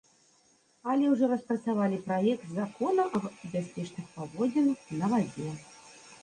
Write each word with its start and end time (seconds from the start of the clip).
Але 0.93 1.09
ўжо 1.09 1.27
распрацавалі 1.33 1.99
праект 2.07 2.47
закона 2.55 3.05
аб 3.19 3.27
бяспечных 3.53 4.09
паводзінах 4.15 4.79
на 5.03 5.13
вадзе. 5.15 5.49